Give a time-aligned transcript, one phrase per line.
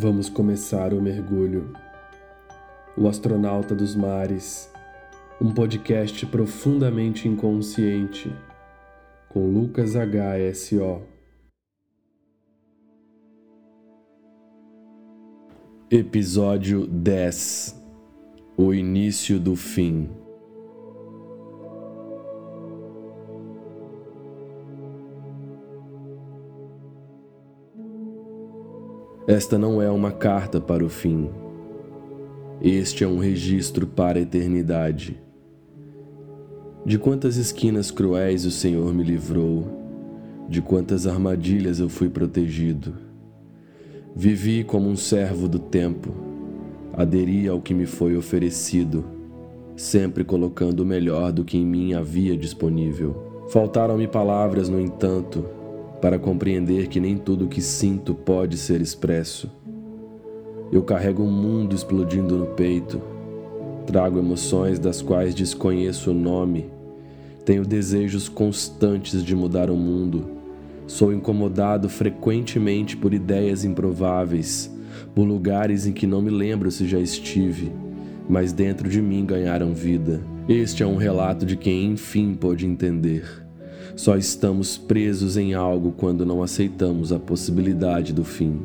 [0.00, 1.72] Vamos começar o mergulho.
[2.96, 4.70] O Astronauta dos Mares,
[5.40, 8.32] um podcast profundamente inconsciente,
[9.28, 11.02] com Lucas HSO.
[15.90, 17.82] Episódio 10
[18.56, 20.08] O início do fim.
[29.28, 31.28] Esta não é uma carta para o fim.
[32.62, 35.20] Este é um registro para a eternidade.
[36.82, 39.66] De quantas esquinas cruéis o Senhor me livrou,
[40.48, 42.94] de quantas armadilhas eu fui protegido.
[44.16, 46.10] Vivi como um servo do tempo,
[46.94, 49.04] aderi ao que me foi oferecido,
[49.76, 53.44] sempre colocando o melhor do que em mim havia disponível.
[53.50, 55.44] Faltaram-me palavras, no entanto,
[56.00, 59.50] para compreender que nem tudo o que sinto pode ser expresso.
[60.70, 63.00] Eu carrego um mundo explodindo no peito,
[63.86, 66.66] trago emoções das quais desconheço o nome,
[67.44, 70.28] tenho desejos constantes de mudar o mundo,
[70.86, 74.70] sou incomodado frequentemente por ideias improváveis,
[75.14, 77.72] por lugares em que não me lembro se já estive,
[78.28, 80.20] mas dentro de mim ganharam vida.
[80.46, 83.47] Este é um relato de quem enfim pôde entender.
[83.96, 88.60] Só estamos presos em algo quando não aceitamos a possibilidade do fim.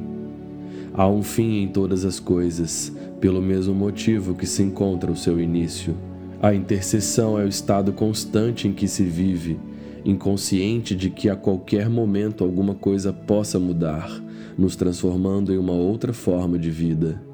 [0.94, 5.40] Há um fim em todas as coisas, pelo mesmo motivo que se encontra o seu
[5.40, 5.96] início.
[6.42, 9.58] A intercessão é o estado constante em que se vive,
[10.06, 14.12] inconsciente de que a qualquer momento alguma coisa possa mudar,
[14.58, 17.33] nos transformando em uma outra forma de vida.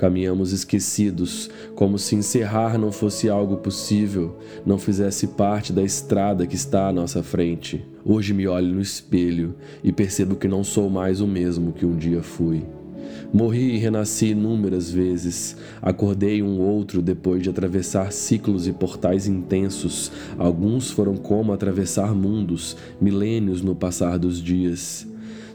[0.00, 6.54] Caminhamos esquecidos, como se encerrar não fosse algo possível, não fizesse parte da estrada que
[6.54, 7.84] está à nossa frente.
[8.02, 11.94] Hoje me olho no espelho e percebo que não sou mais o mesmo que um
[11.98, 12.64] dia fui.
[13.30, 15.54] Morri e renasci inúmeras vezes.
[15.82, 20.10] Acordei um outro depois de atravessar ciclos e portais intensos.
[20.38, 25.09] Alguns foram como atravessar mundos, milênios no passar dos dias.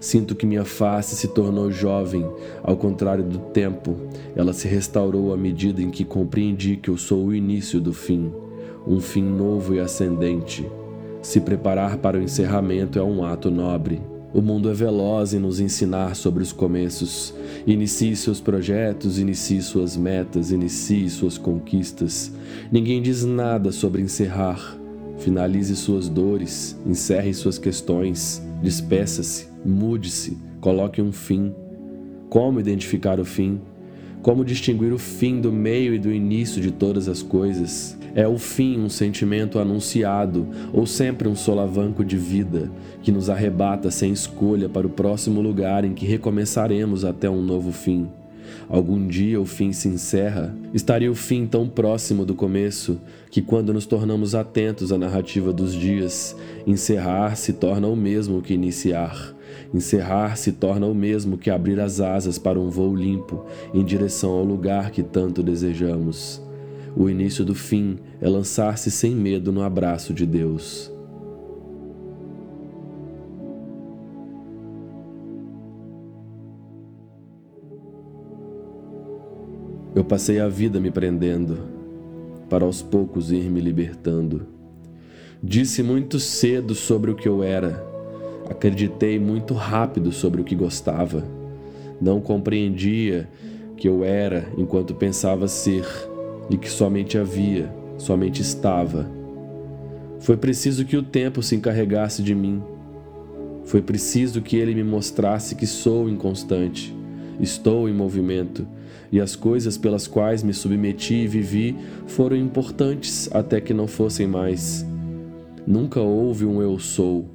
[0.05, 2.23] Sinto que minha face se tornou jovem,
[2.61, 3.95] ao contrário do tempo.
[4.35, 8.31] Ela se restaurou à medida em que compreendi que eu sou o início do fim,
[8.85, 10.63] um fim novo e ascendente.
[11.23, 13.99] Se preparar para o encerramento é um ato nobre.
[14.31, 17.33] O mundo é veloz em nos ensinar sobre os começos.
[17.65, 22.31] Inicie seus projetos, inicie suas metas, inicie suas conquistas.
[22.71, 24.84] Ninguém diz nada sobre encerrar.
[25.17, 31.53] Finalize suas dores, encerre suas questões, despeça-se, mude-se, coloque um fim.
[32.29, 33.61] Como identificar o fim?
[34.21, 37.97] Como distinguir o fim do meio e do início de todas as coisas?
[38.15, 42.71] É o fim um sentimento anunciado ou sempre um solavanco de vida
[43.03, 47.71] que nos arrebata sem escolha para o próximo lugar em que recomeçaremos até um novo
[47.71, 48.07] fim?
[48.67, 50.55] Algum dia o fim se encerra?
[50.73, 55.73] Estaria o fim tão próximo do começo que, quando nos tornamos atentos à narrativa dos
[55.73, 56.35] dias,
[56.65, 59.35] encerrar se torna o mesmo que iniciar.
[59.73, 64.31] Encerrar se torna o mesmo que abrir as asas para um voo limpo em direção
[64.31, 66.41] ao lugar que tanto desejamos.
[66.95, 70.94] O início do fim é lançar-se sem medo no abraço de Deus.
[80.05, 81.57] Eu passei a vida me prendendo,
[82.47, 84.45] para aos poucos ir me libertando.
[85.41, 87.83] Disse muito cedo sobre o que eu era,
[88.47, 91.23] acreditei muito rápido sobre o que gostava.
[91.99, 93.27] Não compreendia
[93.75, 95.87] que eu era enquanto pensava ser
[96.51, 99.09] e que somente havia, somente estava.
[100.19, 102.61] Foi preciso que o tempo se encarregasse de mim.
[103.63, 106.95] Foi preciso que ele me mostrasse que sou inconstante,
[107.39, 108.67] estou em movimento
[109.11, 111.75] e as coisas pelas quais me submeti e vivi
[112.07, 114.85] foram importantes até que não fossem mais.
[115.65, 117.25] Nunca houve um eu sou,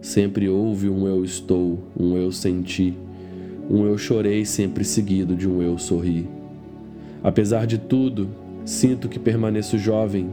[0.00, 2.94] sempre houve um eu estou, um eu senti,
[3.68, 6.28] um eu chorei sempre seguido de um eu sorri.
[7.22, 8.28] Apesar de tudo,
[8.64, 10.28] sinto que permaneço jovem,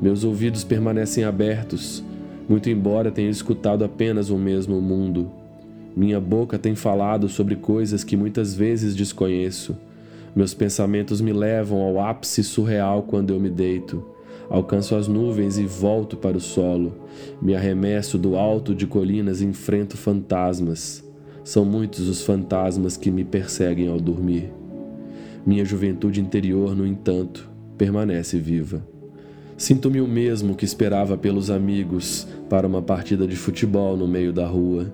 [0.00, 2.04] meus ouvidos permanecem abertos,
[2.48, 5.30] muito embora tenha escutado apenas o mesmo mundo.
[5.96, 9.76] Minha boca tem falado sobre coisas que muitas vezes desconheço.
[10.36, 14.04] Meus pensamentos me levam ao ápice surreal quando eu me deito.
[14.50, 16.94] Alcanço as nuvens e volto para o solo.
[17.40, 21.02] Me arremesso do alto de colinas e enfrento fantasmas.
[21.42, 24.52] São muitos os fantasmas que me perseguem ao dormir.
[25.46, 27.48] Minha juventude interior, no entanto,
[27.78, 28.86] permanece viva.
[29.56, 34.46] Sinto-me o mesmo que esperava pelos amigos para uma partida de futebol no meio da
[34.46, 34.92] rua.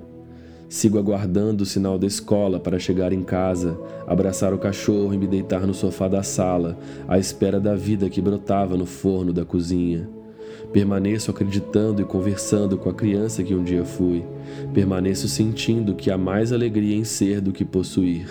[0.73, 5.27] Sigo aguardando o sinal da escola para chegar em casa, abraçar o cachorro e me
[5.27, 10.09] deitar no sofá da sala, à espera da vida que brotava no forno da cozinha.
[10.73, 14.25] Permaneço acreditando e conversando com a criança que um dia fui.
[14.73, 18.27] Permaneço sentindo que há mais alegria em ser do que possuir.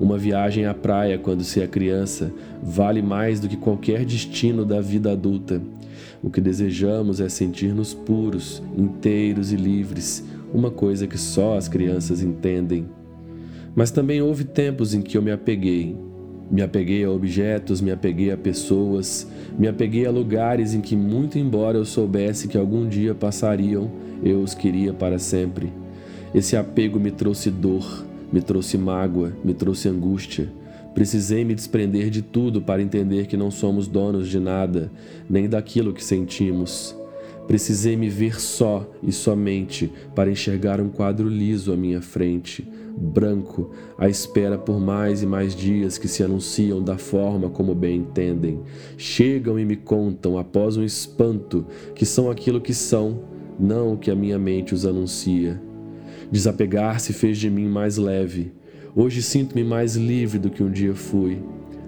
[0.00, 4.80] Uma viagem à praia quando se é criança vale mais do que qualquer destino da
[4.80, 5.62] vida adulta.
[6.20, 12.22] O que desejamos é sentir-nos puros, inteiros e livres, uma coisa que só as crianças
[12.22, 12.86] entendem.
[13.74, 15.96] Mas também houve tempos em que eu me apeguei.
[16.50, 19.26] Me apeguei a objetos, me apeguei a pessoas,
[19.58, 23.90] me apeguei a lugares em que, muito embora eu soubesse que algum dia passariam,
[24.22, 25.72] eu os queria para sempre.
[26.32, 30.48] Esse apego me trouxe dor, me trouxe mágoa, me trouxe angústia.
[30.94, 34.90] Precisei me desprender de tudo para entender que não somos donos de nada,
[35.28, 36.96] nem daquilo que sentimos.
[37.46, 42.66] Precisei me ver só e somente para enxergar um quadro liso à minha frente,
[42.96, 47.98] branco, à espera por mais e mais dias que se anunciam da forma como bem
[47.98, 48.60] entendem.
[48.96, 53.20] Chegam e me contam, após um espanto, que são aquilo que são,
[53.58, 55.60] não o que a minha mente os anuncia.
[56.30, 58.52] Desapegar-se fez de mim mais leve.
[58.94, 61.38] Hoje sinto-me mais livre do que um dia fui.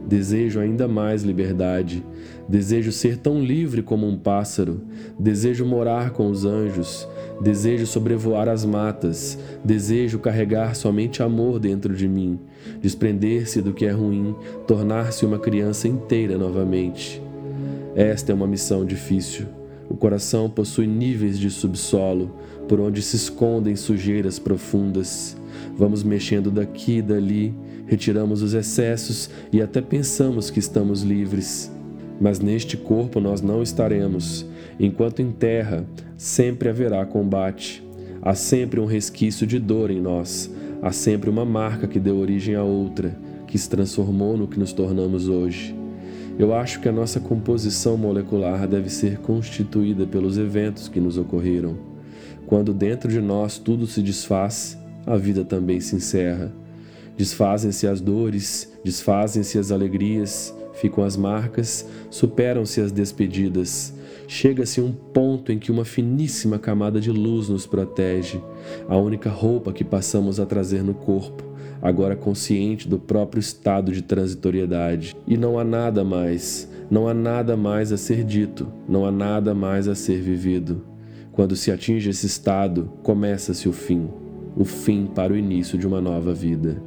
[0.09, 2.03] Desejo ainda mais liberdade.
[2.49, 4.81] Desejo ser tão livre como um pássaro.
[5.19, 7.07] Desejo morar com os anjos.
[7.43, 9.39] Desejo sobrevoar as matas.
[9.63, 12.39] Desejo carregar somente amor dentro de mim.
[12.81, 14.35] Desprender-se do que é ruim.
[14.67, 17.23] Tornar-se uma criança inteira novamente.
[17.95, 19.47] Esta é uma missão difícil.
[19.91, 22.35] O coração possui níveis de subsolo,
[22.67, 25.37] por onde se escondem sujeiras profundas.
[25.79, 27.55] Vamos mexendo daqui e dali
[27.87, 31.71] retiramos os excessos e até pensamos que estamos livres.
[32.21, 34.45] Mas neste corpo nós não estaremos.
[34.81, 35.87] Enquanto em terra,
[36.17, 37.87] sempre haverá combate.
[38.21, 40.53] Há sempre um resquício de dor em nós.
[40.83, 43.17] Há sempre uma marca que deu origem a outra,
[43.47, 45.77] que se transformou no que nos tornamos hoje.
[46.37, 51.77] Eu acho que a nossa composição molecular deve ser constituída pelos eventos que nos ocorreram.
[52.47, 56.53] Quando dentro de nós tudo se desfaz, a vida também se encerra.
[57.17, 63.93] Desfazem-se as dores, desfazem-se as alegrias, ficam as marcas, superam-se as despedidas.
[64.29, 68.41] Chega-se um ponto em que uma finíssima camada de luz nos protege,
[68.89, 71.43] a única roupa que passamos a trazer no corpo,
[71.81, 75.17] agora consciente do próprio estado de transitoriedade.
[75.27, 79.55] E não há nada mais, não há nada mais a ser dito, não há nada
[79.55, 80.85] mais a ser vivido.
[81.33, 84.09] Quando se atinge esse estado, começa-se o fim,
[84.59, 86.83] o fim para o início de uma nova vida.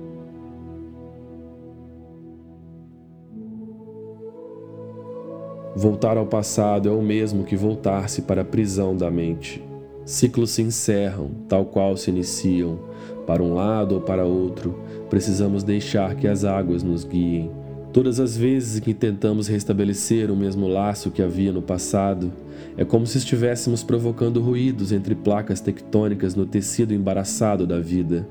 [5.73, 9.63] Voltar ao passado é o mesmo que voltar-se para a prisão da mente.
[10.03, 12.77] Ciclos se encerram, tal qual se iniciam.
[13.25, 14.77] Para um lado ou para outro,
[15.09, 17.49] precisamos deixar que as águas nos guiem.
[17.93, 22.31] Todas as vezes que tentamos restabelecer o mesmo laço que havia no passado,
[22.77, 28.25] é como se estivéssemos provocando ruídos entre placas tectônicas no tecido embaraçado da vida.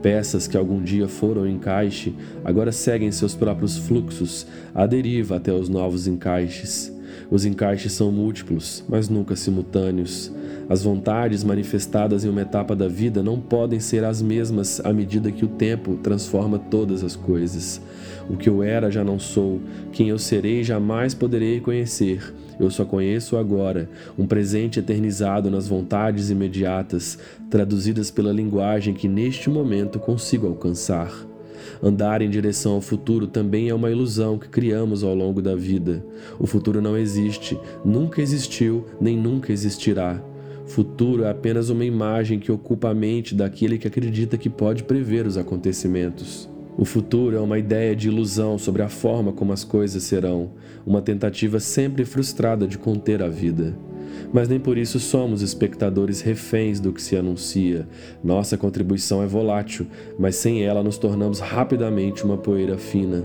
[0.00, 2.14] Peças que algum dia foram encaixe
[2.44, 6.92] agora seguem seus próprios fluxos, à deriva até os novos encaixes.
[7.28, 10.30] Os encaixes são múltiplos, mas nunca simultâneos.
[10.68, 15.32] As vontades manifestadas em uma etapa da vida não podem ser as mesmas à medida
[15.32, 17.80] que o tempo transforma todas as coisas.
[18.30, 19.60] O que eu era já não sou,
[19.92, 22.34] quem eu serei jamais poderei conhecer.
[22.60, 27.18] Eu só conheço agora, um presente eternizado nas vontades imediatas,
[27.50, 31.12] traduzidas pela linguagem que neste momento consigo alcançar.
[31.82, 36.04] Andar em direção ao futuro também é uma ilusão que criamos ao longo da vida.
[36.38, 40.22] O futuro não existe, nunca existiu, nem nunca existirá.
[40.72, 45.26] Futuro é apenas uma imagem que ocupa a mente daquele que acredita que pode prever
[45.26, 46.48] os acontecimentos.
[46.78, 50.52] O futuro é uma ideia de ilusão sobre a forma como as coisas serão,
[50.86, 53.76] uma tentativa sempre frustrada de conter a vida.
[54.32, 57.86] Mas nem por isso somos espectadores reféns do que se anuncia.
[58.24, 59.86] Nossa contribuição é volátil,
[60.18, 63.24] mas sem ela nos tornamos rapidamente uma poeira fina.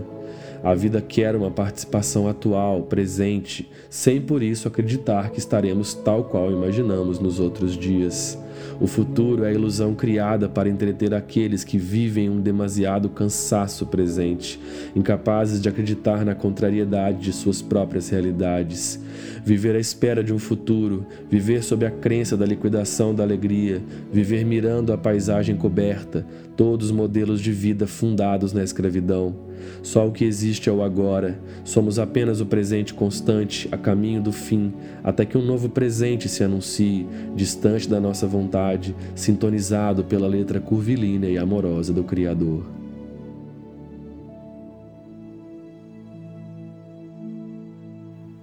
[0.62, 6.50] A vida quer uma participação atual, presente, sem por isso acreditar que estaremos tal qual
[6.50, 8.36] imaginamos nos outros dias.
[8.80, 14.60] O futuro é a ilusão criada para entreter aqueles que vivem um demasiado cansaço presente,
[14.94, 19.00] incapazes de acreditar na contrariedade de suas próprias realidades.
[19.44, 24.44] Viver à espera de um futuro, viver sob a crença da liquidação da alegria, viver
[24.44, 29.47] mirando a paisagem coberta, todos modelos de vida fundados na escravidão.
[29.82, 31.38] Só o que existe é o agora.
[31.64, 34.72] Somos apenas o presente constante, a caminho do fim,
[35.02, 41.28] até que um novo presente se anuncie, distante da nossa vontade sintonizado pela letra curvilínea
[41.28, 42.78] e amorosa do Criador.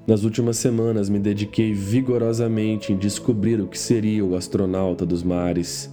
[0.08, 5.90] Nas últimas semanas me dediquei vigorosamente em descobrir o que seria o astronauta dos mares.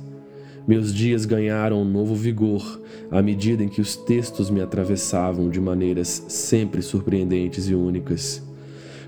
[0.67, 5.61] Meus dias ganharam um novo vigor à medida em que os textos me atravessavam de
[5.61, 8.43] maneiras sempre surpreendentes e únicas.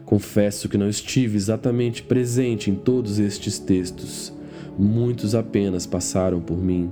[0.05, 4.33] Confesso que não estive exatamente presente em todos estes textos.
[4.79, 6.91] Muitos apenas passaram por mim.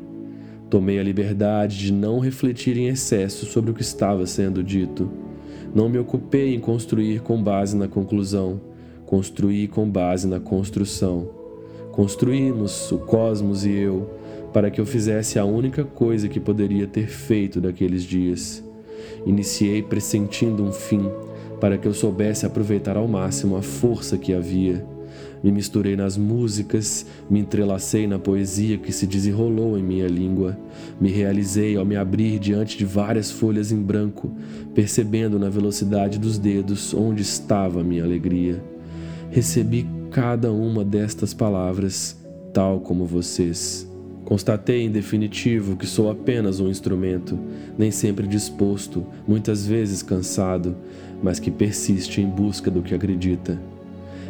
[0.71, 5.23] Tomei a liberdade de não refletir em excesso sobre o que estava sendo dito
[5.75, 8.61] não me ocupei em construir com base na conclusão,
[9.07, 11.31] construí com base na construção.
[11.93, 14.11] Construímos, o cosmos e eu,
[14.53, 18.63] para que eu fizesse a única coisa que poderia ter feito daqueles dias.
[19.25, 21.11] Iniciei pressentindo um fim,
[21.61, 24.85] para que eu soubesse aproveitar ao máximo a força que havia.
[25.43, 30.57] Me misturei nas músicas, me entrelacei na poesia que se desenrolou em minha língua.
[31.01, 34.31] Me realizei ao me abrir diante de várias folhas em branco,
[34.75, 38.63] percebendo na velocidade dos dedos onde estava a minha alegria.
[39.31, 42.17] Recebi cada uma destas palavras,
[42.53, 43.92] tal como vocês.
[44.25, 47.39] Constatei em definitivo que sou apenas um instrumento,
[47.77, 50.77] nem sempre disposto, muitas vezes cansado,
[51.23, 53.61] mas que persiste em busca do que acredita.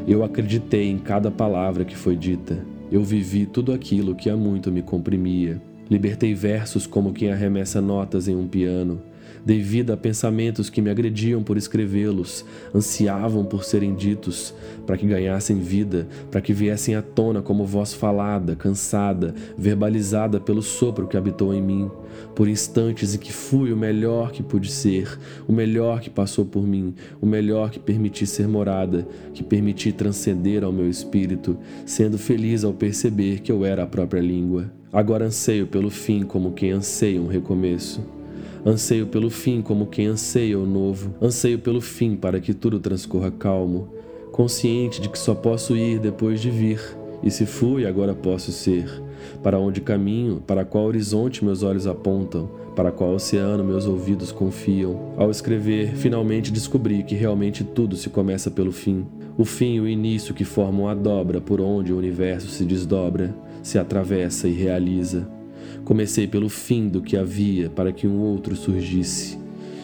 [0.06, 2.58] Eu acreditei em cada palavra que foi dita.
[2.90, 5.60] Eu vivi tudo aquilo que há muito me comprimia.
[5.88, 9.00] Libertei versos como quem arremessa notas em um piano.
[9.44, 14.54] Dei vida a pensamentos que me agrediam por escrevê-los, ansiavam por serem ditos,
[14.86, 20.62] para que ganhassem vida, para que viessem à tona como voz falada, cansada, verbalizada pelo
[20.62, 21.90] sopro que habitou em mim,
[22.34, 26.66] por instantes em que fui o melhor que pude ser, o melhor que passou por
[26.66, 32.64] mim, o melhor que permiti ser morada, que permiti transcender ao meu espírito, sendo feliz
[32.64, 34.70] ao perceber que eu era a própria língua.
[34.92, 38.21] Agora anseio pelo fim como quem anseia um recomeço.
[38.64, 41.12] Anseio pelo fim como quem anseia o novo.
[41.20, 43.88] Anseio pelo fim para que tudo transcorra calmo,
[44.30, 46.80] consciente de que só posso ir depois de vir.
[47.24, 49.02] E se fui, agora posso ser.
[49.42, 55.12] Para onde caminho, para qual horizonte meus olhos apontam, para qual oceano meus ouvidos confiam.
[55.16, 59.04] Ao escrever, finalmente descobri que realmente tudo se começa pelo fim.
[59.36, 63.34] O fim e o início que formam a dobra por onde o universo se desdobra,
[63.60, 65.41] se atravessa e realiza.
[65.84, 69.38] Comecei pelo fim do que havia para que um outro surgisse.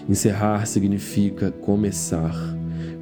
[0.09, 2.58] Encerrar significa começar.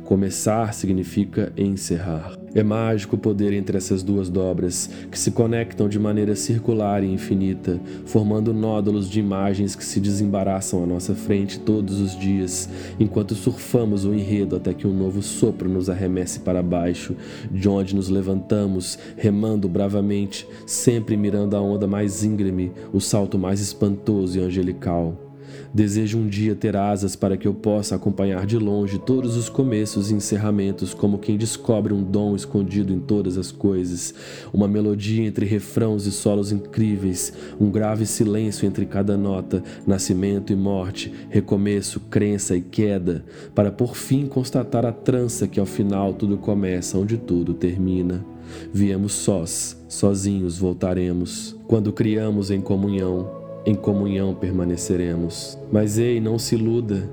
[0.06, 2.38] Começar significa encerrar.
[2.54, 7.12] É mágico o poder entre essas duas dobras, que se conectam de maneira circular e
[7.12, 12.68] infinita, formando nódulos de imagens que se desembaraçam à nossa frente todos os dias,
[13.00, 17.16] enquanto surfamos o enredo até que um novo sopro nos arremesse para baixo,
[17.50, 23.60] de onde nos levantamos, remando bravamente, sempre mirando a onda mais íngreme, o salto mais
[23.60, 25.25] espantoso e angelical.
[25.72, 30.10] Desejo um dia ter asas para que eu possa acompanhar de longe todos os começos
[30.10, 34.14] e encerramentos, como quem descobre um dom escondido em todas as coisas,
[34.52, 40.56] uma melodia entre refrãos e solos incríveis, um grave silêncio entre cada nota, nascimento e
[40.56, 46.38] morte, recomeço, crença e queda, para por fim constatar a trança que ao final tudo
[46.38, 48.24] começa onde tudo termina.
[48.72, 51.56] Viemos sós, sozinhos voltaremos.
[51.66, 55.58] Quando criamos em comunhão, em comunhão permaneceremos.
[55.72, 57.10] Mas ei, não se iluda,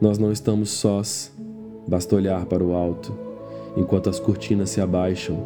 [0.00, 1.32] nós não estamos sós.
[1.88, 3.12] Basta olhar para o alto.
[3.76, 5.42] Enquanto as cortinas se abaixam,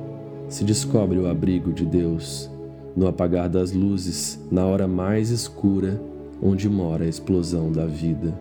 [0.49, 2.51] se descobre o abrigo de Deus.
[2.95, 6.01] No apagar das luzes, na hora mais escura,
[6.43, 8.39] onde mora a explosão da vida.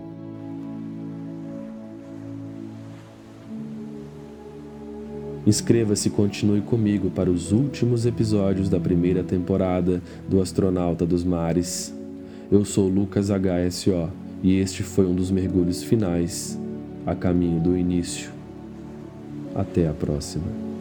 [5.45, 11.93] Inscreva-se e continue comigo para os últimos episódios da primeira temporada do Astronauta dos Mares.
[12.49, 14.09] Eu sou Lucas HSO
[14.41, 16.57] e este foi um dos mergulhos finais
[17.05, 18.31] a caminho do início.
[19.53, 20.72] Até a próxima.